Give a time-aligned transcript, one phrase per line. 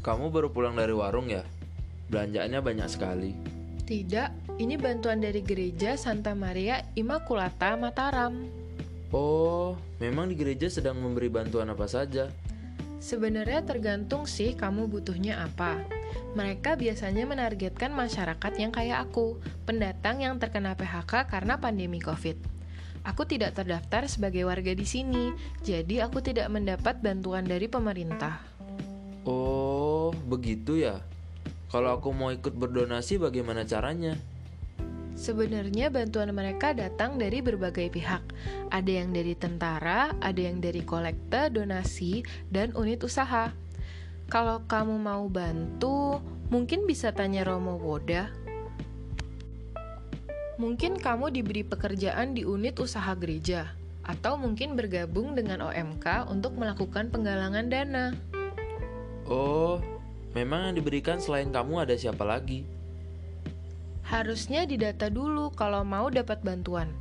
[0.00, 1.44] kamu baru pulang dari warung ya?
[2.08, 3.30] Belanjaannya banyak sekali.
[3.82, 8.62] Tidak, ini bantuan dari gereja Santa Maria Immaculata Mataram.
[9.12, 12.32] Oh, memang di gereja sedang memberi bantuan apa saja?
[13.02, 15.82] Sebenarnya tergantung sih kamu butuhnya apa.
[16.32, 19.36] Mereka biasanya menargetkan masyarakat yang kayak aku,
[19.68, 22.38] pendatang yang terkena PHK karena pandemi COVID.
[23.02, 25.34] Aku tidak terdaftar sebagai warga di sini,
[25.66, 28.51] jadi aku tidak mendapat bantuan dari pemerintah.
[29.22, 30.98] Oh, begitu ya.
[31.70, 34.18] Kalau aku mau ikut berdonasi bagaimana caranya?
[35.14, 38.24] Sebenarnya bantuan mereka datang dari berbagai pihak.
[38.74, 43.54] Ada yang dari tentara, ada yang dari kolekte, donasi, dan unit usaha.
[44.26, 46.18] Kalau kamu mau bantu,
[46.50, 48.32] mungkin bisa tanya Romo Woda.
[50.58, 53.70] Mungkin kamu diberi pekerjaan di unit usaha gereja,
[54.02, 58.16] atau mungkin bergabung dengan OMK untuk melakukan penggalangan dana.
[59.32, 59.80] Oh,
[60.36, 62.68] memang yang diberikan selain kamu ada siapa lagi?
[64.04, 66.92] Harusnya didata dulu kalau mau dapat bantuan.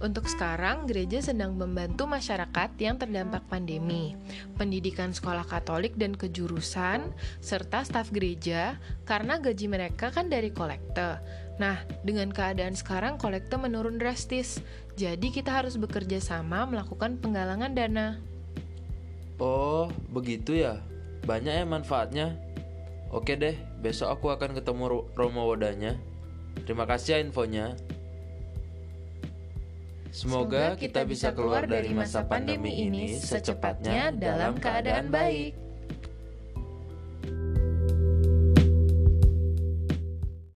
[0.00, 4.16] Untuk sekarang, gereja sedang membantu masyarakat yang terdampak pandemi,
[4.56, 7.12] pendidikan sekolah Katolik dan kejurusan,
[7.44, 11.20] serta staf gereja, karena gaji mereka kan dari kolekte.
[11.60, 14.60] Nah, dengan keadaan sekarang kolekte menurun drastis,
[14.96, 18.20] jadi kita harus bekerja sama melakukan penggalangan dana.
[19.40, 20.80] Oh, begitu ya.
[21.26, 22.38] Banyak ya manfaatnya.
[23.10, 25.98] Oke deh, besok aku akan ketemu Romo Wodanya.
[26.62, 27.74] Terima kasih ya infonya.
[30.14, 35.65] Semoga kita bisa keluar dari masa pandemi ini secepatnya dalam keadaan baik.